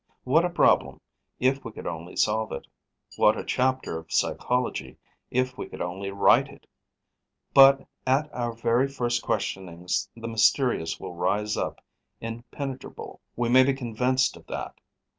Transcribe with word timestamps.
What 0.23 0.43
a 0.43 0.49
problem, 0.49 0.99
if 1.39 1.63
we 1.63 1.71
could 1.71 1.85
only 1.85 2.15
solve 2.15 2.51
it; 2.53 2.65
what 3.17 3.37
a 3.37 3.43
chapter 3.43 3.99
of 3.99 4.11
psychology, 4.11 4.97
if 5.29 5.59
we 5.59 5.67
could 5.67 5.79
only 5.79 6.09
write 6.09 6.47
it! 6.49 6.65
But, 7.53 7.87
at 8.07 8.27
our 8.33 8.53
very 8.53 8.87
first 8.87 9.21
questionings, 9.21 10.09
the 10.15 10.27
mysterious 10.27 10.99
will 10.99 11.13
rise 11.13 11.55
up, 11.55 11.85
impenetrable: 12.19 13.21
we 13.35 13.47
may 13.49 13.63
be 13.63 13.73
convinced 13.75 14.35
of 14.35 14.47
that. 14.47 14.73